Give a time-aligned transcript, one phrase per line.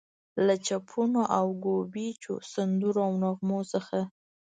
[0.45, 3.99] له چپنو او ګوبیچو، سندرو او نغمو څخه.